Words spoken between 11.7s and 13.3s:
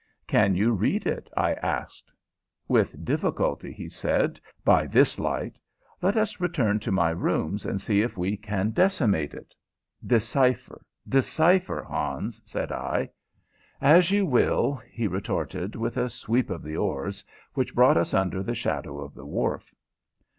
Hans," said I.